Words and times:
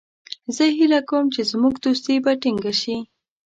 زه 0.55 0.63
هیله 0.77 0.99
کوم 1.09 1.25
چې 1.35 1.41
زموږ 1.51 1.73
دوستي 1.83 2.15
به 2.23 2.31
ټینګه 2.41 2.73
شي. 2.81 2.97